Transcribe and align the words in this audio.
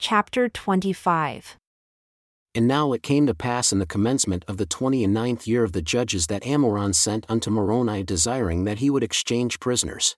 Chapter 0.00 0.48
25 0.48 1.56
And 2.54 2.68
now 2.68 2.92
it 2.92 3.02
came 3.02 3.26
to 3.26 3.34
pass 3.34 3.72
in 3.72 3.80
the 3.80 3.86
commencement 3.86 4.44
of 4.46 4.56
the 4.56 4.64
twenty 4.64 5.02
and 5.02 5.12
ninth 5.12 5.48
year 5.48 5.64
of 5.64 5.72
the 5.72 5.82
judges 5.82 6.28
that 6.28 6.44
Ammoron 6.44 6.94
sent 6.94 7.26
unto 7.28 7.50
Moroni 7.50 8.04
desiring 8.04 8.62
that 8.62 8.78
he 8.78 8.90
would 8.90 9.02
exchange 9.02 9.58
prisoners. 9.58 10.16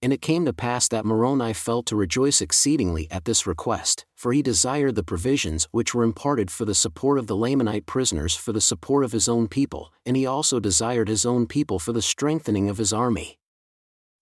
And 0.00 0.12
it 0.12 0.22
came 0.22 0.44
to 0.44 0.52
pass 0.52 0.86
that 0.88 1.04
Moroni 1.04 1.52
fell 1.52 1.82
to 1.82 1.96
rejoice 1.96 2.40
exceedingly 2.40 3.08
at 3.10 3.24
this 3.24 3.48
request, 3.48 4.06
for 4.14 4.32
he 4.32 4.42
desired 4.42 4.94
the 4.94 5.02
provisions 5.02 5.66
which 5.72 5.92
were 5.92 6.04
imparted 6.04 6.48
for 6.52 6.64
the 6.64 6.72
support 6.72 7.18
of 7.18 7.26
the 7.26 7.36
Lamanite 7.36 7.86
prisoners 7.86 8.36
for 8.36 8.52
the 8.52 8.60
support 8.60 9.04
of 9.04 9.10
his 9.10 9.28
own 9.28 9.48
people, 9.48 9.92
and 10.06 10.16
he 10.16 10.24
also 10.24 10.60
desired 10.60 11.08
his 11.08 11.26
own 11.26 11.48
people 11.48 11.80
for 11.80 11.92
the 11.92 12.00
strengthening 12.00 12.70
of 12.70 12.78
his 12.78 12.92
army. 12.92 13.40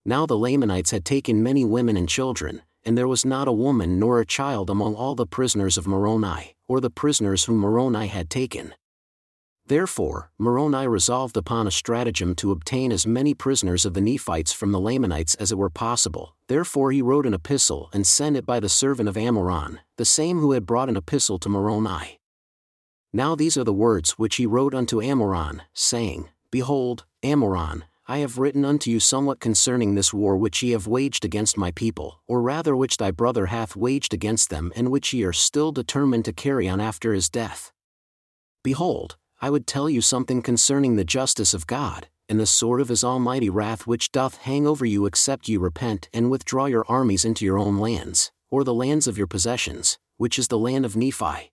Now 0.07 0.25
the 0.25 0.39
Lamanites 0.39 0.93
had 0.93 1.05
taken 1.05 1.43
many 1.43 1.63
women 1.63 1.99
and 1.99 2.09
children, 2.09 2.63
and 2.85 2.97
there 2.97 3.09
was 3.09 3.25
not 3.25 3.49
a 3.49 3.53
woman 3.53 3.99
nor 3.99 4.21
a 4.21 4.27
child 4.27 4.71
among 4.71 4.95
all 4.95 5.15
the 5.15 5.27
prisoners 5.27 5.77
of 5.77 5.87
Moroni, 5.87 6.55
or 6.69 6.81
the 6.81 6.91
prisoners 6.91 7.45
whom 7.45 7.59
Moroni 7.59 8.07
had 8.07 8.29
taken. 8.31 8.75
Therefore, 9.67 10.33
Moroni 10.39 10.89
resolved 10.89 11.37
upon 11.37 11.67
a 11.67 11.71
stratagem 11.71 12.35
to 12.37 12.51
obtain 12.51 12.91
as 12.91 13.07
many 13.07 13.33
prisoners 13.33 13.85
of 13.85 13.95
the 13.95 14.01
Nephites 14.01 14.53
from 14.53 14.73
the 14.73 14.81
Lamanites 14.81 15.35
as 15.37 15.53
it 15.53 15.59
were 15.59 15.71
possible. 15.71 16.35
Therefore 16.49 16.91
he 16.91 17.01
wrote 17.01 17.27
an 17.27 17.35
epistle 17.35 17.89
and 17.93 18.07
sent 18.07 18.37
it 18.37 18.45
by 18.45 18.59
the 18.59 18.69
servant 18.69 19.09
of 19.09 19.15
Ammoron, 19.17 19.79
the 19.97 20.05
same 20.05 20.41
who 20.41 20.53
had 20.53 20.67
brought 20.67 20.89
an 20.89 20.97
epistle 20.97 21.39
to 21.39 21.49
Moroni. 21.49 22.19
Now 23.13 23.35
these 23.37 23.57
are 23.57 23.65
the 23.65 23.73
words 23.73 24.13
which 24.13 24.37
he 24.37 24.47
wrote 24.47 24.75
unto 24.75 25.01
Ammoron, 25.01 25.61
saying, 25.73 26.29
Behold, 26.51 27.05
Ammoron, 27.23 27.85
I 28.09 28.19
have 28.19 28.39
written 28.39 28.65
unto 28.65 28.91
you 28.91 28.99
somewhat 28.99 29.39
concerning 29.39 29.95
this 29.95 30.13
war 30.13 30.37
which 30.37 30.63
ye 30.63 30.73
have 30.73 30.89
waged 30.89 31.25
against 31.25 31.57
my 31.57 31.71
people, 31.71 32.21
or 32.27 32.43
rather 32.43 32.75
which 32.75 32.97
thy 32.97 33.13
brother 33.13 33.47
hath 33.47 33.77
waged 33.77 34.13
against 34.13 34.51
them 34.51 34.73
and 34.75 34.91
which 34.91 35.13
ye 35.13 35.23
are 35.23 35.33
still 35.33 35.71
determined 35.71 36.25
to 36.25 36.33
carry 36.33 36.69
on 36.69 36.81
after 36.81 37.13
his 37.13 37.29
death. 37.29 37.73
Behold, 38.65 39.17
I 39.41 39.51
would 39.51 39.67
tell 39.67 39.89
you 39.89 40.01
something 40.01 40.43
concerning 40.43 40.97
the 40.97 41.05
justice 41.05 41.55
of 41.55 41.67
God, 41.67 42.09
and 42.29 42.41
the 42.41 42.47
sword 42.47 42.81
of 42.81 42.89
his 42.89 43.05
almighty 43.05 43.51
wrath 43.51 43.87
which 43.87 44.11
doth 44.11 44.39
hang 44.39 44.67
over 44.67 44.85
you 44.85 45.07
except 45.07 45.49
ye 45.49 45.57
repent 45.57 46.09
and 46.13 46.31
withdraw 46.31 46.67
your 46.67 46.85
armies 46.89 47.25
into 47.25 47.45
your 47.45 47.59
own 47.59 47.79
lands, 47.79 48.33
or 48.51 48.65
the 48.65 48.75
lands 48.75 49.07
of 49.07 49.19
your 49.19 49.27
possessions, 49.27 49.99
which 50.17 50.39
is 50.39 50.49
the 50.49 50.59
land 50.59 50.85
of 50.85 50.97
Nephi. 50.97 51.53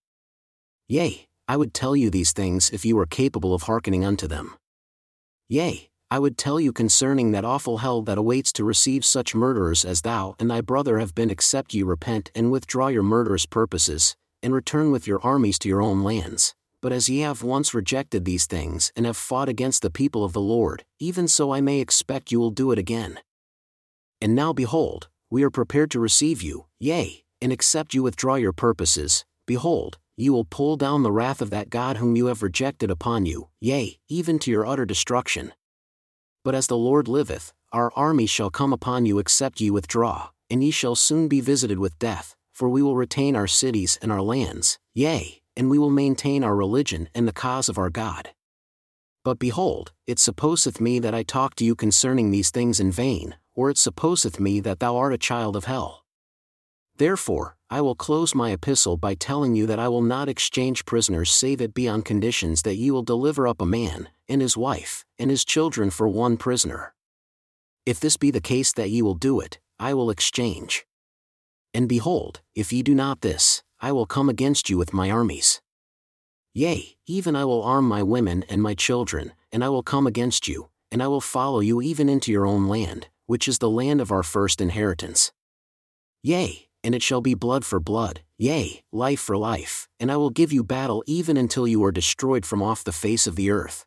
Yea, 0.88 1.28
I 1.48 1.58
would 1.58 1.74
tell 1.74 1.96
you 1.96 2.10
these 2.10 2.32
things 2.32 2.70
if 2.72 2.86
you 2.86 2.96
were 2.96 3.06
capable 3.06 3.54
of 3.54 3.64
hearkening 3.64 4.06
unto 4.06 4.28
them. 4.28 4.56
Yea, 5.48 5.89
I 6.12 6.20
would 6.20 6.38
tell 6.38 6.60
you 6.60 6.74
concerning 6.74 7.32
that 7.32 7.46
awful 7.46 7.80
hell 7.80 8.02
that 8.04 8.18
awaits 8.18 8.52
to 8.54 8.64
receive 8.64 9.06
such 9.06 9.36
murderers 9.36 9.86
as 9.86 10.02
thou 10.02 10.36
and 10.40 10.50
thy 10.50 10.62
brother 10.62 11.00
have 11.00 11.14
been 11.14 11.30
except 11.30 11.74
ye 11.74 11.84
repent 11.84 12.32
and 12.34 12.52
withdraw 12.52 12.88
your 12.88 13.04
murderous 13.04 13.46
purposes, 13.46 14.16
and 14.42 14.54
return 14.54 14.92
with 14.92 15.06
your 15.06 15.22
armies 15.24 15.60
to 15.60 15.70
your 15.70 15.82
own 15.82 16.04
lands 16.04 16.56
but 16.82 16.92
as 16.92 17.10
ye 17.10 17.20
have 17.20 17.44
once 17.44 17.74
rejected 17.74 18.26
these 18.26 18.46
things 18.46 18.92
and 18.96 19.06
have 19.06 19.18
fought 19.18 19.50
against 19.50 19.82
the 19.82 19.90
people 19.90 20.24
of 20.24 20.34
the 20.34 20.42
Lord, 20.42 20.84
even 21.00 21.28
so 21.28 21.52
I 21.52 21.62
may 21.62 21.80
expect 21.80 22.32
you 22.32 22.40
will 22.40 22.52
do 22.52 22.72
it 22.72 22.80
again. 22.80 23.20
And 24.22 24.36
now 24.36 24.54
behold, 24.54 25.10
we 25.30 25.44
are 25.44 25.50
prepared 25.50 25.92
to 25.92 26.00
receive 26.00 26.42
you, 26.42 26.66
yea, 26.80 27.24
and 27.42 27.52
except 27.52 27.94
you 27.94 28.04
withdraw 28.04 28.36
your 28.36 28.54
purposes, 28.54 29.26
behold, 29.46 29.98
you 30.18 30.34
will 30.34 30.46
pull 30.46 30.76
down 30.76 31.04
the 31.04 31.12
wrath 31.12 31.42
of 31.42 31.50
that 31.50 31.70
God 31.70 31.98
whom 31.98 32.16
you 32.16 32.26
have 32.28 32.44
rejected 32.44 32.92
upon 32.92 33.26
you, 33.26 33.50
yea, 33.62 33.98
even 34.10 34.40
to 34.40 34.52
your 34.52 34.66
utter 34.66 34.86
destruction. 34.86 35.54
But 36.44 36.56
as 36.56 36.68
the 36.68 36.78
Lord 36.78 37.08
liveth, 37.08 37.54
our 37.72 37.92
army 37.96 38.26
shall 38.26 38.50
come 38.50 38.74
upon 38.74 39.06
you 39.06 39.20
except 39.20 39.62
ye 39.62 39.70
withdraw, 39.70 40.30
and 40.50 40.64
ye 40.64 40.72
shall 40.72 40.96
soon 40.96 41.28
be 41.28 41.42
visited 41.42 41.80
with 41.80 42.00
death, 42.00 42.36
for 42.54 42.70
we 42.70 42.82
will 42.82 42.96
retain 42.96 43.36
our 43.36 43.48
cities 43.48 43.98
and 44.02 44.12
our 44.12 44.22
lands, 44.22 44.80
yea, 44.94 45.42
and 45.56 45.70
we 45.70 45.78
will 45.78 45.90
maintain 45.90 46.44
our 46.44 46.56
religion 46.56 47.10
and 47.14 47.28
the 47.28 47.34
cause 47.34 47.70
of 47.70 47.78
our 47.78 47.90
God. 47.90 48.30
But 49.24 49.40
behold, 49.40 49.92
it 50.08 50.18
supposeth 50.18 50.80
me 50.80 51.00
that 51.00 51.14
I 51.14 51.24
talk 51.24 51.56
to 51.56 51.66
you 51.66 51.76
concerning 51.76 52.32
these 52.32 52.52
things 52.52 52.80
in 52.80 52.92
vain, 52.92 53.36
or 53.54 53.70
it 53.70 53.78
supposeth 53.78 54.40
me 54.40 54.62
that 54.62 54.80
thou 54.80 54.96
art 54.96 55.14
a 55.14 55.18
child 55.18 55.56
of 55.56 55.66
hell. 55.66 56.06
Therefore, 56.98 57.58
I 57.70 57.82
will 57.82 57.96
close 57.96 58.34
my 58.34 58.52
epistle 58.52 58.98
by 58.98 59.16
telling 59.16 59.56
you 59.56 59.66
that 59.68 59.80
I 59.80 59.90
will 59.90 60.02
not 60.02 60.30
exchange 60.30 60.86
prisoners 60.86 61.32
save 61.32 61.62
it 61.62 61.74
be 61.74 61.88
on 61.88 62.02
conditions 62.02 62.62
that 62.64 62.76
ye 62.76 62.92
will 62.92 63.04
deliver 63.04 63.48
up 63.48 63.62
a 63.62 63.66
man, 63.66 64.10
and 64.30 64.42
his 64.42 64.56
wife, 64.56 65.04
and 65.18 65.30
his 65.30 65.44
children 65.44 65.90
for 65.90 66.08
one 66.08 66.38
prisoner. 66.38 66.94
If 67.86 68.00
this 68.00 68.16
be 68.16 68.32
the 68.32 68.40
case 68.40 68.72
that 68.74 68.90
ye 68.90 69.02
will 69.02 69.16
do 69.16 69.40
it, 69.40 69.60
I 69.80 69.94
will 69.94 70.10
exchange. 70.10 70.86
And 71.74 71.90
behold, 71.90 72.42
if 72.56 72.72
ye 72.72 72.84
do 72.84 72.94
not 72.94 73.22
this, 73.22 73.64
I 73.80 73.92
will 73.92 74.06
come 74.06 74.30
against 74.30 74.70
you 74.70 74.78
with 74.78 74.94
my 74.94 75.10
armies. 75.10 75.62
Yea, 76.54 76.98
even 77.08 77.36
I 77.36 77.46
will 77.46 77.64
arm 77.64 77.88
my 77.88 78.04
women 78.04 78.44
and 78.50 78.62
my 78.62 78.74
children, 78.74 79.34
and 79.52 79.64
I 79.64 79.70
will 79.70 79.84
come 79.84 80.06
against 80.06 80.48
you, 80.48 80.70
and 80.92 81.02
I 81.02 81.08
will 81.08 81.22
follow 81.22 81.60
you 81.60 81.82
even 81.82 82.10
into 82.10 82.32
your 82.32 82.46
own 82.46 82.68
land, 82.68 83.08
which 83.26 83.48
is 83.48 83.60
the 83.60 83.70
land 83.70 84.02
of 84.02 84.12
our 84.12 84.24
first 84.24 84.60
inheritance. 84.60 85.32
Yea, 86.24 86.68
and 86.84 86.96
it 86.96 87.04
shall 87.04 87.22
be 87.22 87.34
blood 87.34 87.64
for 87.64 87.80
blood, 87.80 88.22
yea, 88.38 88.82
life 88.92 89.20
for 89.20 89.38
life, 89.38 89.88
and 90.00 90.12
I 90.12 90.18
will 90.18 90.30
give 90.30 90.52
you 90.52 90.64
battle 90.64 91.04
even 91.08 91.38
until 91.38 91.68
you 91.68 91.84
are 91.84 91.92
destroyed 91.92 92.46
from 92.46 92.62
off 92.62 92.84
the 92.84 92.92
face 92.92 93.28
of 93.28 93.36
the 93.36 93.50
earth. 93.50 93.86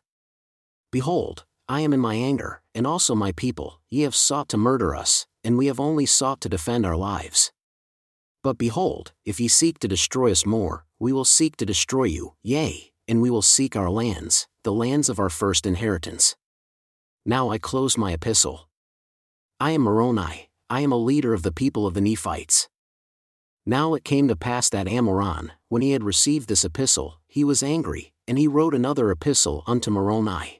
Behold, 0.93 1.43
I 1.67 1.79
am 1.79 1.91
in 1.91 1.99
my 1.99 2.13
anger, 2.13 2.61
and 2.75 2.85
also 2.85 3.15
my 3.15 3.31
people, 3.31 3.81
ye 3.89 4.01
have 4.01 4.13
sought 4.13 4.47
to 4.49 4.57
murder 4.57 4.95
us, 4.95 5.25
and 5.43 5.57
we 5.57 5.65
have 5.65 5.79
only 5.79 6.05
sought 6.05 6.39
to 6.41 6.49
defend 6.49 6.85
our 6.85 6.95
lives. 6.95 7.51
But 8.43 8.59
behold, 8.59 9.11
if 9.25 9.39
ye 9.39 9.47
seek 9.47 9.79
to 9.79 9.87
destroy 9.87 10.29
us 10.29 10.45
more, 10.45 10.85
we 10.99 11.11
will 11.11 11.25
seek 11.25 11.57
to 11.57 11.65
destroy 11.65 12.03
you, 12.03 12.35
yea, 12.43 12.91
and 13.07 13.23
we 13.23 13.31
will 13.31 13.41
seek 13.41 13.75
our 13.75 13.89
lands, 13.89 14.47
the 14.63 14.71
lands 14.71 15.09
of 15.09 15.17
our 15.17 15.31
first 15.31 15.65
inheritance. 15.65 16.35
Now 17.25 17.49
I 17.49 17.57
close 17.57 17.97
my 17.97 18.11
epistle. 18.11 18.69
I 19.59 19.71
am 19.71 19.81
Moroni, 19.81 20.51
I 20.69 20.81
am 20.81 20.91
a 20.91 21.05
leader 21.09 21.33
of 21.33 21.41
the 21.41 21.51
people 21.51 21.87
of 21.87 21.95
the 21.95 22.01
Nephites. 22.01 22.69
Now 23.65 23.95
it 23.95 24.03
came 24.03 24.27
to 24.27 24.35
pass 24.35 24.69
that 24.69 24.85
Ammoron, 24.85 25.49
when 25.69 25.81
he 25.81 25.93
had 25.93 26.03
received 26.03 26.49
this 26.49 26.63
epistle, 26.63 27.19
he 27.25 27.43
was 27.43 27.63
angry, 27.63 28.13
and 28.27 28.37
he 28.37 28.47
wrote 28.47 28.75
another 28.75 29.09
epistle 29.09 29.63
unto 29.65 29.89
Moroni. 29.89 30.59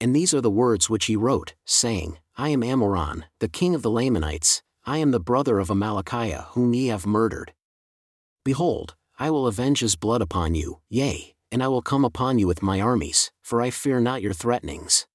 And 0.00 0.14
these 0.14 0.34
are 0.34 0.40
the 0.40 0.50
words 0.50 0.90
which 0.90 1.06
he 1.06 1.16
wrote, 1.16 1.54
saying, 1.64 2.18
I 2.36 2.50
am 2.50 2.62
Ammoron, 2.62 3.24
the 3.40 3.48
king 3.48 3.74
of 3.74 3.82
the 3.82 3.90
Lamanites, 3.90 4.62
I 4.84 4.98
am 4.98 5.10
the 5.10 5.20
brother 5.20 5.58
of 5.58 5.68
Amalickiah 5.68 6.48
whom 6.48 6.74
ye 6.74 6.88
have 6.88 7.06
murdered. 7.06 7.54
Behold, 8.44 8.94
I 9.18 9.30
will 9.30 9.46
avenge 9.46 9.80
his 9.80 9.96
blood 9.96 10.20
upon 10.20 10.54
you, 10.54 10.80
yea, 10.88 11.34
and 11.50 11.62
I 11.62 11.68
will 11.68 11.82
come 11.82 12.04
upon 12.04 12.38
you 12.38 12.46
with 12.46 12.62
my 12.62 12.80
armies, 12.80 13.32
for 13.42 13.62
I 13.62 13.70
fear 13.70 13.98
not 13.98 14.22
your 14.22 14.34
threatenings. 14.34 15.06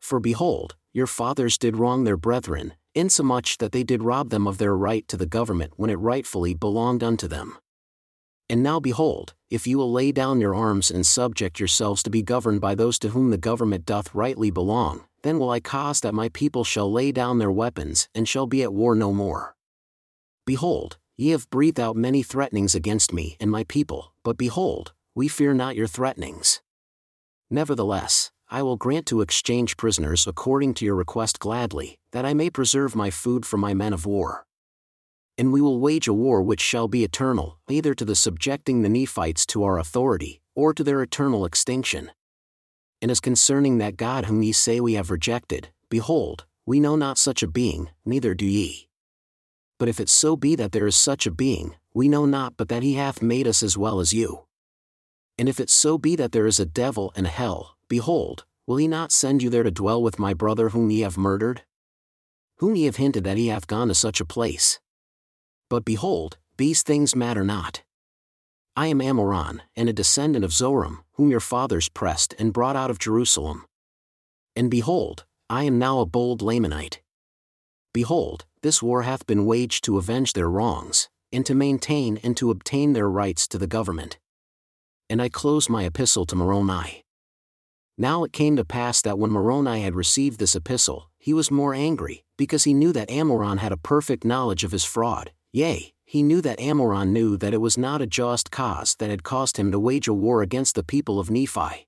For 0.00 0.18
behold, 0.18 0.76
your 0.92 1.06
fathers 1.06 1.58
did 1.58 1.76
wrong 1.76 2.04
their 2.04 2.16
brethren, 2.16 2.74
insomuch 2.94 3.58
that 3.58 3.72
they 3.72 3.84
did 3.84 4.02
rob 4.02 4.30
them 4.30 4.46
of 4.46 4.58
their 4.58 4.76
right 4.76 5.06
to 5.08 5.16
the 5.16 5.26
government 5.26 5.74
when 5.76 5.90
it 5.90 5.98
rightfully 6.00 6.54
belonged 6.54 7.04
unto 7.04 7.28
them. 7.28 7.58
And 8.50 8.64
now 8.64 8.80
behold, 8.80 9.34
if 9.48 9.68
you 9.68 9.78
will 9.78 9.92
lay 9.92 10.10
down 10.10 10.40
your 10.40 10.56
arms 10.56 10.90
and 10.90 11.06
subject 11.06 11.60
yourselves 11.60 12.02
to 12.02 12.10
be 12.10 12.20
governed 12.20 12.60
by 12.60 12.74
those 12.74 12.98
to 12.98 13.10
whom 13.10 13.30
the 13.30 13.38
government 13.38 13.86
doth 13.86 14.12
rightly 14.12 14.50
belong, 14.50 15.04
then 15.22 15.38
will 15.38 15.50
I 15.50 15.60
cause 15.60 16.00
that 16.00 16.14
my 16.14 16.30
people 16.30 16.64
shall 16.64 16.90
lay 16.90 17.12
down 17.12 17.38
their 17.38 17.52
weapons 17.52 18.08
and 18.12 18.28
shall 18.28 18.48
be 18.48 18.64
at 18.64 18.74
war 18.74 18.96
no 18.96 19.12
more. 19.12 19.54
Behold, 20.44 20.98
ye 21.16 21.30
have 21.30 21.48
breathed 21.50 21.78
out 21.78 21.94
many 21.94 22.24
threatenings 22.24 22.74
against 22.74 23.12
me 23.12 23.36
and 23.38 23.52
my 23.52 23.62
people, 23.62 24.14
but 24.24 24.36
behold, 24.36 24.94
we 25.14 25.28
fear 25.28 25.54
not 25.54 25.76
your 25.76 25.86
threatenings. 25.86 26.60
Nevertheless, 27.50 28.32
I 28.50 28.64
will 28.64 28.76
grant 28.76 29.06
to 29.06 29.20
exchange 29.20 29.76
prisoners 29.76 30.26
according 30.26 30.74
to 30.74 30.84
your 30.84 30.96
request 30.96 31.38
gladly, 31.38 32.00
that 32.10 32.24
I 32.24 32.34
may 32.34 32.50
preserve 32.50 32.96
my 32.96 33.10
food 33.10 33.46
for 33.46 33.58
my 33.58 33.74
men 33.74 33.92
of 33.92 34.06
war. 34.06 34.44
And 35.40 35.54
we 35.54 35.62
will 35.62 35.80
wage 35.80 36.06
a 36.06 36.12
war 36.12 36.42
which 36.42 36.60
shall 36.60 36.86
be 36.86 37.02
eternal, 37.02 37.58
either 37.66 37.94
to 37.94 38.04
the 38.04 38.14
subjecting 38.14 38.82
the 38.82 38.90
Nephites 38.90 39.46
to 39.46 39.64
our 39.64 39.78
authority, 39.78 40.42
or 40.54 40.74
to 40.74 40.84
their 40.84 41.00
eternal 41.00 41.46
extinction. 41.46 42.10
And 43.00 43.10
as 43.10 43.20
concerning 43.20 43.78
that 43.78 43.96
God 43.96 44.26
whom 44.26 44.42
ye 44.42 44.52
say 44.52 44.80
we 44.80 44.92
have 44.92 45.10
rejected, 45.10 45.70
behold, 45.88 46.44
we 46.66 46.78
know 46.78 46.94
not 46.94 47.16
such 47.16 47.42
a 47.42 47.48
being, 47.48 47.88
neither 48.04 48.34
do 48.34 48.44
ye. 48.44 48.90
But 49.78 49.88
if 49.88 49.98
it 49.98 50.10
so 50.10 50.36
be 50.36 50.56
that 50.56 50.72
there 50.72 50.86
is 50.86 50.94
such 50.94 51.26
a 51.26 51.30
being, 51.30 51.74
we 51.94 52.06
know 52.06 52.26
not 52.26 52.58
but 52.58 52.68
that 52.68 52.82
he 52.82 52.96
hath 52.96 53.22
made 53.22 53.48
us 53.48 53.62
as 53.62 53.78
well 53.78 53.98
as 53.98 54.12
you. 54.12 54.44
And 55.38 55.48
if 55.48 55.58
it 55.58 55.70
so 55.70 55.96
be 55.96 56.16
that 56.16 56.32
there 56.32 56.46
is 56.46 56.60
a 56.60 56.66
devil 56.66 57.14
and 57.16 57.26
a 57.26 57.30
hell, 57.30 57.78
behold, 57.88 58.44
will 58.66 58.76
he 58.76 58.86
not 58.86 59.10
send 59.10 59.42
you 59.42 59.48
there 59.48 59.62
to 59.62 59.70
dwell 59.70 60.02
with 60.02 60.18
my 60.18 60.34
brother 60.34 60.68
whom 60.68 60.90
ye 60.90 61.00
have 61.00 61.16
murdered? 61.16 61.62
Whom 62.58 62.76
ye 62.76 62.84
have 62.84 62.96
hinted 62.96 63.24
that 63.24 63.38
he 63.38 63.46
hath 63.46 63.66
gone 63.66 63.88
to 63.88 63.94
such 63.94 64.20
a 64.20 64.26
place. 64.26 64.78
But 65.70 65.86
behold, 65.86 66.36
these 66.58 66.82
things 66.82 67.16
matter 67.16 67.44
not. 67.44 67.82
I 68.76 68.88
am 68.88 68.98
Ammoron, 68.98 69.60
and 69.76 69.88
a 69.88 69.92
descendant 69.94 70.44
of 70.44 70.50
Zoram, 70.50 70.98
whom 71.12 71.30
your 71.30 71.40
fathers 71.40 71.88
pressed 71.88 72.34
and 72.38 72.52
brought 72.52 72.76
out 72.76 72.90
of 72.90 72.98
Jerusalem. 72.98 73.64
And 74.54 74.70
behold, 74.70 75.24
I 75.48 75.64
am 75.64 75.78
now 75.78 76.00
a 76.00 76.06
bold 76.06 76.42
Lamanite. 76.42 76.98
Behold, 77.94 78.44
this 78.62 78.82
war 78.82 79.02
hath 79.02 79.26
been 79.26 79.46
waged 79.46 79.84
to 79.84 79.96
avenge 79.96 80.32
their 80.32 80.50
wrongs, 80.50 81.08
and 81.32 81.46
to 81.46 81.54
maintain 81.54 82.18
and 82.22 82.36
to 82.36 82.50
obtain 82.50 82.92
their 82.92 83.08
rights 83.08 83.46
to 83.48 83.58
the 83.58 83.66
government. 83.66 84.18
And 85.08 85.22
I 85.22 85.28
close 85.28 85.68
my 85.68 85.84
epistle 85.84 86.26
to 86.26 86.36
Moroni. 86.36 87.04
Now 87.96 88.24
it 88.24 88.32
came 88.32 88.56
to 88.56 88.64
pass 88.64 89.02
that 89.02 89.18
when 89.18 89.30
Moroni 89.30 89.82
had 89.82 89.94
received 89.94 90.40
this 90.40 90.56
epistle, 90.56 91.10
he 91.18 91.32
was 91.32 91.50
more 91.50 91.74
angry, 91.74 92.24
because 92.36 92.64
he 92.64 92.74
knew 92.74 92.92
that 92.92 93.08
Ammoron 93.08 93.58
had 93.58 93.72
a 93.72 93.76
perfect 93.76 94.24
knowledge 94.24 94.64
of 94.64 94.72
his 94.72 94.84
fraud, 94.84 95.32
yea, 95.52 95.94
he 96.04 96.22
knew 96.22 96.40
that 96.40 96.58
Ammoron 96.58 97.10
knew 97.10 97.36
that 97.36 97.54
it 97.54 97.60
was 97.60 97.78
not 97.78 98.02
a 98.02 98.06
just 98.06 98.50
cause 98.50 98.96
that 98.96 99.10
had 99.10 99.22
caused 99.22 99.56
him 99.56 99.70
to 99.70 99.78
wage 99.78 100.08
a 100.08 100.12
war 100.14 100.42
against 100.42 100.74
the 100.74 100.82
people 100.82 101.20
of 101.20 101.30
Nephi. 101.30 101.86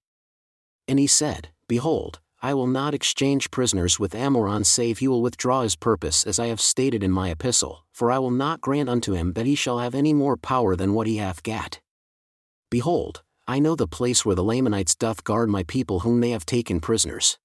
And 0.87 0.99
he 0.99 1.07
said, 1.07 1.49
Behold, 1.67 2.21
I 2.41 2.55
will 2.55 2.67
not 2.67 2.93
exchange 2.93 3.53
prisoners 3.53 4.01
with 4.01 4.15
Ammoron 4.15 4.67
save 4.67 4.99
he 4.99 5.07
will 5.07 5.23
withdraw 5.23 5.63
his 5.63 5.77
purpose 5.77 6.27
as 6.27 6.41
I 6.41 6.47
have 6.47 6.61
stated 6.61 7.03
in 7.05 7.13
my 7.13 7.31
epistle, 7.31 7.85
for 7.93 8.11
I 8.11 8.19
will 8.19 8.33
not 8.33 8.61
grant 8.61 8.89
unto 8.89 9.15
him 9.15 9.35
that 9.35 9.47
he 9.47 9.55
shall 9.55 9.79
have 9.79 9.95
any 9.95 10.13
more 10.13 10.37
power 10.37 10.75
than 10.75 10.93
what 10.93 11.07
he 11.07 11.19
hath 11.19 11.45
gat. 11.45 11.81
Behold, 12.69 13.23
I 13.47 13.59
know 13.59 13.77
the 13.77 13.87
place 13.87 14.25
where 14.25 14.35
the 14.35 14.43
Lamanites 14.43 14.95
doth 14.95 15.25
guard 15.25 15.51
my 15.51 15.63
people 15.63 16.01
whom 16.01 16.21
they 16.21 16.31
have 16.31 16.47
taken 16.47 16.81
prisoners. 16.81 17.39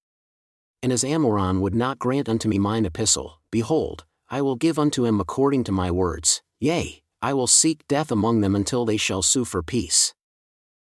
And 0.82 0.92
as 0.92 1.04
Ammoron 1.04 1.60
would 1.60 1.76
not 1.76 2.00
grant 2.00 2.30
unto 2.30 2.48
me 2.48 2.58
mine 2.58 2.86
epistle, 2.86 3.40
behold, 3.52 4.06
I 4.30 4.42
will 4.42 4.56
give 4.56 4.78
unto 4.78 5.06
him 5.06 5.20
according 5.20 5.64
to 5.66 5.72
my 5.72 5.90
words, 5.90 6.42
Yea, 6.60 7.02
I 7.22 7.34
will 7.34 7.48
seek 7.48 7.88
death 7.88 8.12
among 8.12 8.42
them 8.42 8.56
until 8.56 8.86
they 8.86 8.98
shall 8.98 9.22
sue 9.22 9.46
for 9.46 9.64
peace. 9.64 10.14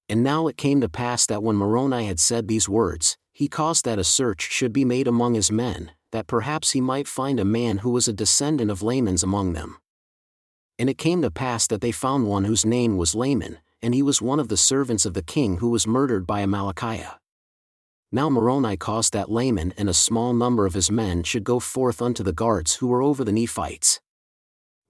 And 0.08 0.22
now 0.22 0.46
it 0.46 0.56
came 0.56 0.80
to 0.82 0.88
pass 0.88 1.24
that 1.26 1.42
when 1.42 1.56
Moroni 1.56 2.06
had 2.06 2.20
said 2.20 2.46
these 2.46 2.68
words, 2.68 3.16
he 3.32 3.48
caused 3.48 3.84
that 3.86 3.98
a 3.98 4.04
search 4.04 4.42
should 4.42 4.72
be 4.72 4.84
made 4.84 5.08
among 5.08 5.34
his 5.34 5.50
men, 5.50 5.92
that 6.10 6.26
perhaps 6.26 6.72
he 6.72 6.80
might 6.80 7.08
find 7.08 7.40
a 7.40 7.44
man 7.44 7.78
who 7.78 7.90
was 7.90 8.06
a 8.06 8.12
descendant 8.12 8.70
of 8.70 8.82
Laman's 8.82 9.22
among 9.22 9.54
them. 9.54 9.78
And 10.78 10.90
it 10.90 10.98
came 10.98 11.22
to 11.22 11.30
pass 11.30 11.66
that 11.68 11.80
they 11.80 11.92
found 11.92 12.26
one 12.26 12.44
whose 12.44 12.66
name 12.66 12.98
was 12.98 13.14
Laman, 13.14 13.58
and 13.80 13.94
he 13.94 14.02
was 14.02 14.20
one 14.20 14.38
of 14.38 14.48
the 14.48 14.56
servants 14.56 15.06
of 15.06 15.14
the 15.14 15.22
king 15.22 15.56
who 15.56 15.70
was 15.70 15.86
murdered 15.86 16.26
by 16.26 16.42
Amalickiah. 16.44 17.14
Now 18.12 18.28
Moroni 18.28 18.76
caused 18.76 19.14
that 19.14 19.30
Laman 19.30 19.72
and 19.76 19.88
a 19.88 19.94
small 19.94 20.34
number 20.34 20.66
of 20.66 20.74
his 20.74 20.90
men 20.90 21.22
should 21.22 21.44
go 21.44 21.58
forth 21.58 22.00
unto 22.00 22.22
the 22.22 22.32
guards 22.32 22.76
who 22.76 22.86
were 22.86 23.02
over 23.02 23.24
the 23.24 23.32
Nephites, 23.32 24.00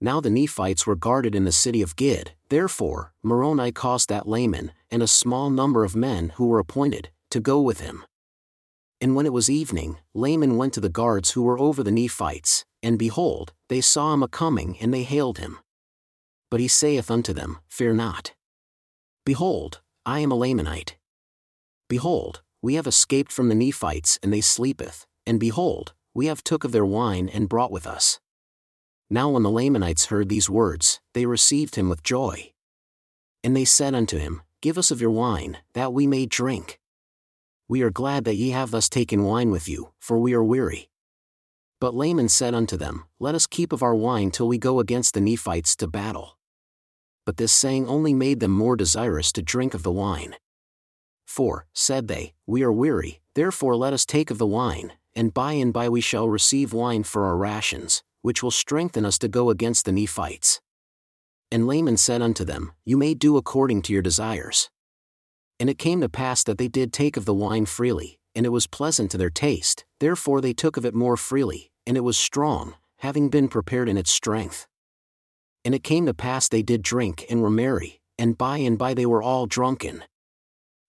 now 0.03 0.19
the 0.19 0.29
Nephites 0.29 0.85
were 0.85 0.97
guarded 0.97 1.33
in 1.33 1.45
the 1.45 1.53
city 1.53 1.81
of 1.81 1.95
Gid, 1.95 2.33
therefore, 2.49 3.13
Moroni 3.23 3.71
caused 3.71 4.09
that 4.09 4.27
Laman, 4.27 4.73
and 4.91 5.01
a 5.01 5.07
small 5.07 5.49
number 5.49 5.85
of 5.85 5.95
men 5.95 6.33
who 6.35 6.47
were 6.47 6.59
appointed, 6.59 7.09
to 7.31 7.39
go 7.39 7.61
with 7.61 7.79
him. 7.79 8.03
And 8.99 9.15
when 9.15 9.25
it 9.25 9.31
was 9.31 9.49
evening, 9.49 9.99
Laman 10.13 10.57
went 10.57 10.73
to 10.73 10.81
the 10.81 10.89
guards 10.89 11.31
who 11.31 11.43
were 11.43 11.57
over 11.57 11.83
the 11.83 11.91
Nephites, 11.91 12.65
and 12.83 12.99
behold, 12.99 13.53
they 13.69 13.79
saw 13.79 14.13
him 14.13 14.23
a 14.23 14.27
coming 14.27 14.77
and 14.81 14.93
they 14.93 15.03
hailed 15.03 15.37
him. 15.37 15.59
But 16.51 16.59
he 16.59 16.67
saith 16.67 17.09
unto 17.09 17.31
them, 17.31 17.59
Fear 17.69 17.93
not. 17.93 18.33
Behold, 19.25 19.79
I 20.05 20.19
am 20.19 20.33
a 20.33 20.35
Lamanite. 20.35 20.95
Behold, 21.87 22.41
we 22.63 22.75
have 22.75 22.87
escaped 22.87 23.31
from 23.31 23.49
the 23.49 23.55
Nephites 23.55 24.17
and 24.23 24.31
they 24.31 24.39
sleepeth, 24.39 25.05
and 25.27 25.37
behold, 25.37 25.93
we 26.13 26.27
have 26.27 26.45
took 26.45 26.63
of 26.63 26.71
their 26.71 26.85
wine 26.85 27.27
and 27.27 27.49
brought 27.49 27.71
with 27.71 27.85
us. 27.85 28.21
Now 29.09 29.29
when 29.29 29.43
the 29.43 29.51
Lamanites 29.51 30.05
heard 30.05 30.29
these 30.29 30.49
words, 30.49 31.01
they 31.13 31.25
received 31.25 31.75
him 31.75 31.89
with 31.89 32.03
joy. 32.03 32.53
And 33.43 33.53
they 33.53 33.65
said 33.65 33.93
unto 33.93 34.17
him, 34.17 34.41
Give 34.61 34.77
us 34.77 34.91
of 34.91 35.01
your 35.01 35.11
wine, 35.11 35.57
that 35.73 35.91
we 35.91 36.07
may 36.07 36.25
drink. 36.25 36.79
We 37.67 37.81
are 37.81 37.91
glad 37.91 38.23
that 38.23 38.37
ye 38.37 38.51
have 38.51 38.71
thus 38.71 38.87
taken 38.87 39.25
wine 39.25 39.51
with 39.51 39.67
you, 39.67 39.91
for 39.99 40.17
we 40.17 40.33
are 40.33 40.43
weary. 40.43 40.89
But 41.81 41.93
Laman 41.93 42.29
said 42.29 42.55
unto 42.55 42.77
them, 42.77 43.03
Let 43.19 43.35
us 43.35 43.45
keep 43.45 43.73
of 43.73 43.83
our 43.83 43.93
wine 43.93 44.31
till 44.31 44.47
we 44.47 44.57
go 44.57 44.79
against 44.79 45.15
the 45.15 45.21
Nephites 45.21 45.75
to 45.75 45.87
battle. 45.87 46.37
But 47.25 47.35
this 47.35 47.51
saying 47.51 47.89
only 47.89 48.13
made 48.13 48.39
them 48.39 48.51
more 48.51 48.77
desirous 48.77 49.33
to 49.33 49.41
drink 49.41 49.73
of 49.73 49.83
the 49.83 49.91
wine. 49.91 50.35
For, 51.33 51.65
said 51.73 52.09
they, 52.09 52.35
we 52.45 52.61
are 52.61 52.71
weary, 52.71 53.19
therefore 53.33 53.75
let 53.75 53.91
us 53.91 54.05
take 54.05 54.29
of 54.29 54.37
the 54.37 54.45
wine, 54.45 54.93
and 55.15 55.33
by 55.33 55.53
and 55.53 55.73
by 55.73 55.89
we 55.89 55.99
shall 55.99 56.29
receive 56.29 56.73
wine 56.73 57.01
for 57.01 57.25
our 57.25 57.35
rations, 57.35 58.03
which 58.21 58.43
will 58.43 58.51
strengthen 58.51 59.03
us 59.03 59.17
to 59.17 59.27
go 59.27 59.49
against 59.49 59.85
the 59.85 59.91
Nephites. 59.91 60.61
And 61.49 61.65
Laman 61.65 61.97
said 61.97 62.21
unto 62.21 62.45
them, 62.45 62.73
You 62.85 62.97
may 62.97 63.15
do 63.15 63.35
according 63.35 63.81
to 63.81 63.93
your 63.93 64.03
desires. 64.03 64.69
And 65.59 65.71
it 65.71 65.79
came 65.79 66.01
to 66.01 66.07
pass 66.07 66.43
that 66.43 66.59
they 66.59 66.67
did 66.67 66.93
take 66.93 67.17
of 67.17 67.25
the 67.25 67.33
wine 67.33 67.65
freely, 67.65 68.19
and 68.35 68.45
it 68.45 68.49
was 68.49 68.67
pleasant 68.67 69.09
to 69.09 69.17
their 69.17 69.31
taste, 69.31 69.85
therefore 69.99 70.39
they 70.39 70.53
took 70.53 70.77
of 70.77 70.85
it 70.85 70.93
more 70.93 71.17
freely, 71.17 71.71
and 71.87 71.97
it 71.97 72.01
was 72.01 72.15
strong, 72.15 72.75
having 72.99 73.29
been 73.29 73.47
prepared 73.47 73.89
in 73.89 73.97
its 73.97 74.11
strength. 74.11 74.67
And 75.65 75.73
it 75.73 75.83
came 75.83 76.05
to 76.05 76.13
pass 76.13 76.47
they 76.47 76.61
did 76.61 76.83
drink 76.83 77.25
and 77.27 77.41
were 77.41 77.49
merry, 77.49 78.01
and 78.19 78.37
by 78.37 78.59
and 78.59 78.77
by 78.77 78.93
they 78.93 79.07
were 79.07 79.23
all 79.23 79.47
drunken. 79.47 80.03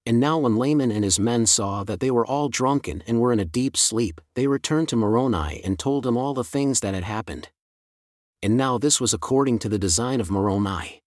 And 0.07 0.21
now 0.21 0.37
when 0.37 0.57
Laman 0.57 0.91
and 0.91 1.03
his 1.03 1.19
men 1.19 1.47
saw 1.47 1.83
that 1.85 2.01
they 2.01 2.11
were 2.11 2.27
all 2.27 2.51
drunken 2.51 3.03
and 3.07 3.21
were 3.21 3.33
in 3.33 3.41
a 3.41 3.47
deep 3.47 3.75
sleep, 3.75 4.21
they 4.35 4.47
returned 4.47 4.89
to 4.91 4.97
Moroni 4.97 5.63
and 5.65 5.79
told 5.79 6.07
him 6.07 6.17
all 6.17 6.35
the 6.35 6.45
things 6.45 6.81
that 6.81 6.93
had 6.93 7.05
happened. 7.05 7.49
And 8.43 8.57
now 8.59 8.77
this 8.77 9.01
was 9.01 9.15
according 9.15 9.61
to 9.61 9.71
the 9.71 9.79
design 9.79 10.21
of 10.21 10.31
Moroni. 10.31 11.03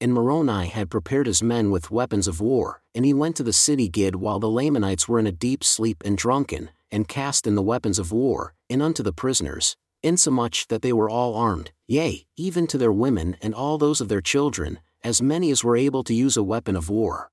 And 0.00 0.14
Moroni 0.14 0.68
had 0.68 0.90
prepared 0.90 1.26
his 1.26 1.42
men 1.42 1.70
with 1.70 1.90
weapons 1.90 2.26
of 2.26 2.40
war, 2.40 2.80
and 2.94 3.04
he 3.04 3.12
went 3.12 3.36
to 3.36 3.42
the 3.42 3.52
city 3.52 3.88
Gid 3.88 4.16
while 4.16 4.38
the 4.38 4.48
Lamanites 4.48 5.06
were 5.06 5.18
in 5.18 5.26
a 5.26 5.32
deep 5.32 5.62
sleep 5.62 6.02
and 6.02 6.16
drunken, 6.16 6.70
and 6.90 7.08
cast 7.08 7.46
in 7.46 7.54
the 7.54 7.62
weapons 7.62 7.98
of 7.98 8.12
war, 8.12 8.54
and 8.70 8.80
unto 8.80 9.02
the 9.02 9.12
prisoners, 9.12 9.76
insomuch 10.02 10.68
that 10.68 10.80
they 10.80 10.92
were 10.92 11.10
all 11.10 11.34
armed, 11.34 11.72
yea, 11.86 12.26
even 12.36 12.66
to 12.66 12.78
their 12.78 12.92
women 12.92 13.36
and 13.42 13.54
all 13.54 13.76
those 13.76 14.00
of 14.00 14.08
their 14.08 14.22
children, 14.22 14.78
as 15.04 15.20
many 15.20 15.50
as 15.50 15.62
were 15.62 15.76
able 15.76 16.02
to 16.04 16.14
use 16.14 16.38
a 16.38 16.42
weapon 16.42 16.76
of 16.76 16.88
war. 16.88 17.30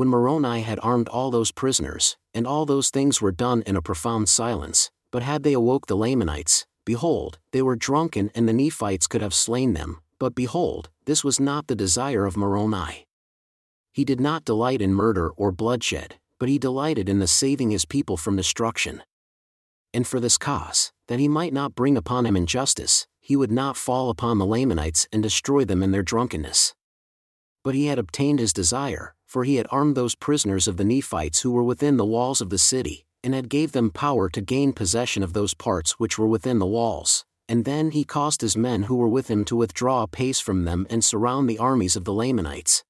When 0.00 0.08
Moroni 0.08 0.62
had 0.62 0.80
armed 0.82 1.10
all 1.10 1.30
those 1.30 1.52
prisoners, 1.52 2.16
and 2.32 2.46
all 2.46 2.64
those 2.64 2.88
things 2.88 3.20
were 3.20 3.30
done 3.30 3.62
in 3.66 3.76
a 3.76 3.82
profound 3.82 4.30
silence, 4.30 4.90
but 5.10 5.22
had 5.22 5.42
they 5.42 5.52
awoke 5.52 5.88
the 5.88 5.94
Lamanites, 5.94 6.64
behold, 6.86 7.38
they 7.52 7.60
were 7.60 7.76
drunken 7.76 8.30
and 8.34 8.48
the 8.48 8.54
Nephites 8.54 9.06
could 9.06 9.20
have 9.20 9.34
slain 9.34 9.74
them, 9.74 10.00
but 10.18 10.34
behold, 10.34 10.88
this 11.04 11.22
was 11.22 11.38
not 11.38 11.66
the 11.66 11.76
desire 11.76 12.24
of 12.24 12.34
Moroni. 12.34 13.04
He 13.92 14.06
did 14.06 14.20
not 14.22 14.46
delight 14.46 14.80
in 14.80 14.94
murder 14.94 15.32
or 15.36 15.52
bloodshed, 15.52 16.14
but 16.38 16.48
he 16.48 16.58
delighted 16.58 17.06
in 17.06 17.18
the 17.18 17.26
saving 17.26 17.70
his 17.70 17.84
people 17.84 18.16
from 18.16 18.36
destruction. 18.36 19.02
And 19.92 20.06
for 20.06 20.18
this 20.18 20.38
cause, 20.38 20.92
that 21.08 21.20
he 21.20 21.28
might 21.28 21.52
not 21.52 21.74
bring 21.74 21.98
upon 21.98 22.24
him 22.24 22.38
injustice, 22.38 23.06
he 23.20 23.36
would 23.36 23.52
not 23.52 23.76
fall 23.76 24.08
upon 24.08 24.38
the 24.38 24.46
Lamanites 24.46 25.06
and 25.12 25.22
destroy 25.22 25.66
them 25.66 25.82
in 25.82 25.90
their 25.90 26.02
drunkenness. 26.02 26.74
But 27.62 27.74
he 27.74 27.88
had 27.88 27.98
obtained 27.98 28.38
his 28.38 28.54
desire, 28.54 29.14
for 29.30 29.44
he 29.44 29.54
had 29.54 29.66
armed 29.70 29.96
those 29.96 30.16
prisoners 30.16 30.66
of 30.66 30.76
the 30.76 30.84
Nephites 30.84 31.42
who 31.42 31.52
were 31.52 31.62
within 31.62 31.96
the 31.96 32.04
walls 32.04 32.40
of 32.40 32.50
the 32.50 32.58
city, 32.58 33.04
and 33.22 33.32
had 33.32 33.48
gave 33.48 33.70
them 33.70 33.88
power 33.88 34.28
to 34.28 34.40
gain 34.40 34.72
possession 34.72 35.22
of 35.22 35.34
those 35.34 35.54
parts 35.54 36.00
which 36.00 36.18
were 36.18 36.26
within 36.26 36.58
the 36.58 36.66
walls. 36.66 37.24
And 37.48 37.64
then 37.64 37.92
he 37.92 38.02
caused 38.02 38.40
his 38.40 38.56
men 38.56 38.84
who 38.84 38.96
were 38.96 39.08
with 39.08 39.28
him 39.28 39.44
to 39.44 39.54
withdraw 39.54 40.02
a 40.02 40.08
pace 40.08 40.40
from 40.40 40.64
them 40.64 40.84
and 40.90 41.04
surround 41.04 41.48
the 41.48 41.60
armies 41.60 41.94
of 41.94 42.04
the 42.04 42.12
Lamanites. 42.12 42.82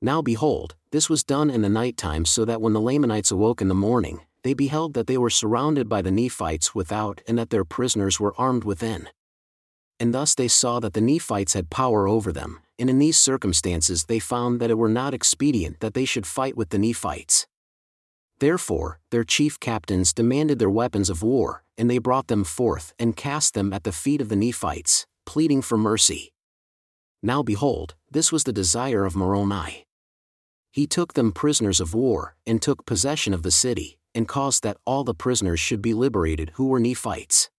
Now 0.00 0.22
behold, 0.22 0.76
this 0.92 1.10
was 1.10 1.24
done 1.24 1.50
in 1.50 1.62
the 1.62 1.68
night 1.68 1.96
time 1.96 2.24
so 2.24 2.44
that 2.44 2.60
when 2.60 2.72
the 2.72 2.80
Lamanites 2.80 3.32
awoke 3.32 3.60
in 3.60 3.66
the 3.66 3.74
morning, 3.74 4.20
they 4.44 4.54
beheld 4.54 4.94
that 4.94 5.08
they 5.08 5.18
were 5.18 5.28
surrounded 5.28 5.88
by 5.88 6.02
the 6.02 6.12
Nephites 6.12 6.72
without 6.72 7.20
and 7.26 7.36
that 7.36 7.50
their 7.50 7.64
prisoners 7.64 8.20
were 8.20 8.34
armed 8.38 8.62
within. 8.62 9.08
And 9.98 10.14
thus 10.14 10.36
they 10.36 10.46
saw 10.46 10.78
that 10.78 10.92
the 10.92 11.00
Nephites 11.00 11.54
had 11.54 11.68
power 11.68 12.06
over 12.06 12.30
them, 12.30 12.60
and 12.78 12.88
in 12.88 12.98
these 12.98 13.18
circumstances 13.18 14.04
they 14.04 14.18
found 14.18 14.60
that 14.60 14.70
it 14.70 14.78
were 14.78 14.88
not 14.88 15.14
expedient 15.14 15.80
that 15.80 15.94
they 15.94 16.04
should 16.04 16.26
fight 16.26 16.56
with 16.56 16.70
the 16.70 16.78
Nephites. 16.78 17.46
Therefore, 18.38 19.00
their 19.10 19.24
chief 19.24 19.58
captains 19.58 20.12
demanded 20.12 20.58
their 20.58 20.70
weapons 20.70 21.10
of 21.10 21.22
war, 21.22 21.64
and 21.76 21.90
they 21.90 21.98
brought 21.98 22.28
them 22.28 22.44
forth 22.44 22.92
and 22.98 23.16
cast 23.16 23.54
them 23.54 23.72
at 23.72 23.84
the 23.84 23.92
feet 23.92 24.20
of 24.20 24.28
the 24.28 24.36
Nephites, 24.36 25.06
pleading 25.26 25.62
for 25.62 25.76
mercy. 25.76 26.32
Now 27.22 27.42
behold, 27.42 27.96
this 28.10 28.30
was 28.30 28.44
the 28.44 28.52
desire 28.52 29.04
of 29.04 29.16
Moroni. 29.16 29.84
He 30.70 30.86
took 30.86 31.14
them 31.14 31.32
prisoners 31.32 31.80
of 31.80 31.94
war, 31.94 32.36
and 32.46 32.62
took 32.62 32.86
possession 32.86 33.34
of 33.34 33.42
the 33.42 33.50
city, 33.50 33.98
and 34.14 34.28
caused 34.28 34.62
that 34.62 34.76
all 34.84 35.02
the 35.02 35.14
prisoners 35.14 35.58
should 35.58 35.82
be 35.82 35.94
liberated 35.94 36.52
who 36.54 36.66
were 36.66 36.78
Nephites. 36.78 37.50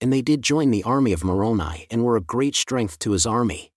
And 0.00 0.12
they 0.12 0.22
did 0.22 0.42
join 0.42 0.70
the 0.70 0.84
army 0.84 1.12
of 1.12 1.24
Moroni 1.24 1.86
and 1.90 2.04
were 2.04 2.16
a 2.16 2.20
great 2.20 2.54
strength 2.54 3.00
to 3.00 3.12
his 3.12 3.26
army. 3.26 3.72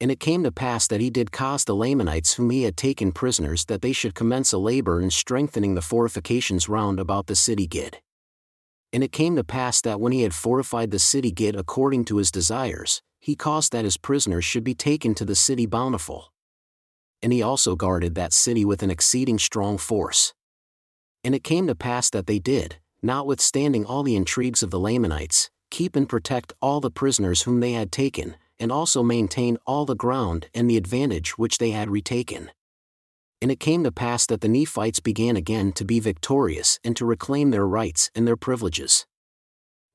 And 0.00 0.10
it 0.12 0.20
came 0.20 0.44
to 0.44 0.52
pass 0.52 0.86
that 0.86 1.00
he 1.00 1.10
did 1.10 1.32
cause 1.32 1.64
the 1.64 1.74
Lamanites 1.74 2.34
whom 2.34 2.50
he 2.50 2.62
had 2.62 2.76
taken 2.76 3.10
prisoners 3.10 3.64
that 3.64 3.82
they 3.82 3.92
should 3.92 4.14
commence 4.14 4.52
a 4.52 4.58
labor 4.58 5.00
in 5.00 5.10
strengthening 5.10 5.74
the 5.74 5.82
fortifications 5.82 6.68
round 6.68 7.00
about 7.00 7.26
the 7.26 7.34
city 7.34 7.66
Gid. 7.66 7.98
And 8.92 9.02
it 9.02 9.12
came 9.12 9.34
to 9.36 9.44
pass 9.44 9.80
that 9.82 10.00
when 10.00 10.12
he 10.12 10.22
had 10.22 10.34
fortified 10.34 10.92
the 10.92 11.00
city 11.00 11.32
Gid 11.32 11.56
according 11.56 12.04
to 12.06 12.18
his 12.18 12.30
desires, 12.30 13.02
he 13.18 13.34
caused 13.34 13.72
that 13.72 13.84
his 13.84 13.96
prisoners 13.96 14.44
should 14.44 14.64
be 14.64 14.74
taken 14.74 15.14
to 15.16 15.24
the 15.24 15.34
city 15.34 15.66
Bountiful. 15.66 16.32
And 17.20 17.32
he 17.32 17.42
also 17.42 17.74
guarded 17.74 18.14
that 18.14 18.32
city 18.32 18.64
with 18.64 18.84
an 18.84 18.90
exceeding 18.90 19.38
strong 19.38 19.78
force. 19.78 20.32
And 21.24 21.34
it 21.34 21.42
came 21.42 21.66
to 21.66 21.74
pass 21.74 22.08
that 22.10 22.28
they 22.28 22.38
did, 22.38 22.76
notwithstanding 23.02 23.84
all 23.84 24.04
the 24.04 24.14
intrigues 24.14 24.62
of 24.62 24.70
the 24.70 24.78
Lamanites, 24.78 25.50
keep 25.70 25.96
and 25.96 26.08
protect 26.08 26.52
all 26.62 26.80
the 26.80 26.90
prisoners 26.90 27.42
whom 27.42 27.58
they 27.58 27.72
had 27.72 27.90
taken, 27.90 28.36
and 28.60 28.72
also 28.72 29.02
maintain 29.02 29.58
all 29.66 29.84
the 29.84 29.94
ground 29.94 30.48
and 30.54 30.68
the 30.68 30.76
advantage 30.76 31.38
which 31.38 31.58
they 31.58 31.70
had 31.70 31.90
retaken. 31.90 32.50
And 33.40 33.50
it 33.50 33.60
came 33.60 33.84
to 33.84 33.92
pass 33.92 34.26
that 34.26 34.40
the 34.40 34.48
Nephites 34.48 35.00
began 35.00 35.36
again 35.36 35.72
to 35.72 35.84
be 35.84 36.00
victorious 36.00 36.80
and 36.82 36.96
to 36.96 37.06
reclaim 37.06 37.50
their 37.50 37.66
rights 37.66 38.10
and 38.14 38.26
their 38.26 38.36
privileges. 38.36 39.06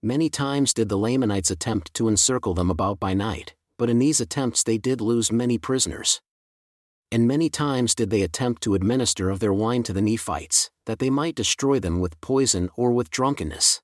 Many 0.01 0.29
times 0.29 0.74
did 0.74 0.89
the 0.89 0.98
Lamanites 0.98 1.51
attempt 1.51 1.93
to 1.96 2.08
encircle 2.08 2.53
them 2.53 2.70
about 2.70 3.00
by 3.00 3.13
night, 3.13 3.53
but 3.77 3.89
in 3.89 4.00
these 4.00 4.22
attempts 4.22 4.63
they 4.63 4.77
did 4.77 5.01
lose 5.01 5.32
many 5.32 5.58
prisoners. 5.58 6.22
And 7.12 7.27
many 7.27 7.50
times 7.50 7.93
did 7.93 8.10
they 8.10 8.22
attempt 8.22 8.63
to 8.63 8.75
administer 8.75 9.29
of 9.29 9.39
their 9.39 9.53
wine 9.53 9.84
to 9.84 9.93
the 9.93 10.01
Nephites, 10.01 10.72
that 10.86 11.00
they 11.00 11.10
might 11.10 11.36
destroy 11.36 11.79
them 11.79 12.00
with 12.00 12.20
poison 12.22 12.70
or 12.75 12.91
with 12.91 13.12
drunkenness. 13.12 13.82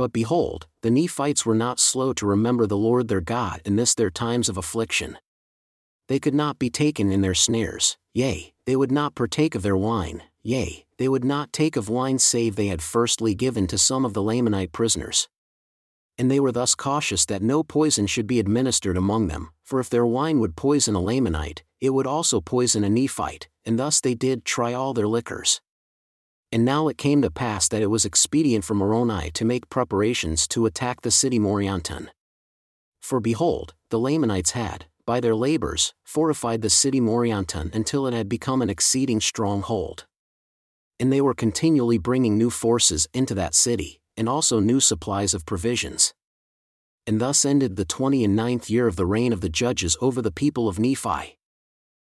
But 0.00 0.14
behold, 0.14 0.66
the 0.80 0.90
Nephites 0.90 1.44
were 1.44 1.54
not 1.54 1.78
slow 1.78 2.14
to 2.14 2.24
remember 2.24 2.66
the 2.66 2.74
Lord 2.74 3.08
their 3.08 3.20
God 3.20 3.60
in 3.66 3.76
this 3.76 3.94
their 3.94 4.08
times 4.08 4.48
of 4.48 4.56
affliction. 4.56 5.18
They 6.08 6.18
could 6.18 6.32
not 6.32 6.58
be 6.58 6.70
taken 6.70 7.12
in 7.12 7.20
their 7.20 7.34
snares, 7.34 7.98
yea, 8.14 8.54
they 8.64 8.76
would 8.76 8.90
not 8.90 9.14
partake 9.14 9.54
of 9.54 9.60
their 9.60 9.76
wine, 9.76 10.22
yea, 10.42 10.86
they 10.96 11.06
would 11.06 11.22
not 11.22 11.52
take 11.52 11.76
of 11.76 11.90
wine 11.90 12.18
save 12.18 12.56
they 12.56 12.68
had 12.68 12.80
firstly 12.80 13.34
given 13.34 13.66
to 13.66 13.76
some 13.76 14.06
of 14.06 14.14
the 14.14 14.22
Lamanite 14.22 14.72
prisoners. 14.72 15.28
And 16.16 16.30
they 16.30 16.40
were 16.40 16.50
thus 16.50 16.74
cautious 16.74 17.26
that 17.26 17.42
no 17.42 17.62
poison 17.62 18.06
should 18.06 18.26
be 18.26 18.40
administered 18.40 18.96
among 18.96 19.28
them, 19.28 19.50
for 19.62 19.80
if 19.80 19.90
their 19.90 20.06
wine 20.06 20.40
would 20.40 20.56
poison 20.56 20.94
a 20.94 21.00
Lamanite, 21.02 21.60
it 21.78 21.90
would 21.90 22.06
also 22.06 22.40
poison 22.40 22.84
a 22.84 22.88
Nephite, 22.88 23.48
and 23.66 23.78
thus 23.78 24.00
they 24.00 24.14
did 24.14 24.46
try 24.46 24.72
all 24.72 24.94
their 24.94 25.06
liquors. 25.06 25.60
And 26.52 26.64
now 26.64 26.88
it 26.88 26.98
came 26.98 27.22
to 27.22 27.30
pass 27.30 27.68
that 27.68 27.82
it 27.82 27.86
was 27.86 28.04
expedient 28.04 28.64
for 28.64 28.74
Moroni 28.74 29.30
to 29.32 29.44
make 29.44 29.70
preparations 29.70 30.48
to 30.48 30.66
attack 30.66 31.02
the 31.02 31.10
city 31.10 31.38
Morianton. 31.38 32.08
For 33.00 33.20
behold, 33.20 33.74
the 33.90 34.00
Lamanites 34.00 34.50
had, 34.50 34.86
by 35.06 35.20
their 35.20 35.34
labors, 35.34 35.94
fortified 36.04 36.62
the 36.62 36.70
city 36.70 37.00
Morianton 37.00 37.74
until 37.74 38.06
it 38.06 38.14
had 38.14 38.28
become 38.28 38.62
an 38.62 38.70
exceeding 38.70 39.20
stronghold. 39.20 40.06
And 40.98 41.12
they 41.12 41.20
were 41.20 41.34
continually 41.34 41.98
bringing 41.98 42.36
new 42.36 42.50
forces 42.50 43.08
into 43.14 43.34
that 43.34 43.54
city, 43.54 44.00
and 44.16 44.28
also 44.28 44.60
new 44.60 44.80
supplies 44.80 45.34
of 45.34 45.46
provisions. 45.46 46.12
And 47.06 47.20
thus 47.20 47.44
ended 47.44 47.76
the 47.76 47.84
twenty 47.84 48.24
and 48.24 48.36
ninth 48.36 48.68
year 48.68 48.86
of 48.86 48.96
the 48.96 49.06
reign 49.06 49.32
of 49.32 49.40
the 49.40 49.48
judges 49.48 49.96
over 50.00 50.20
the 50.20 50.30
people 50.30 50.68
of 50.68 50.78
Nephi. 50.78 51.38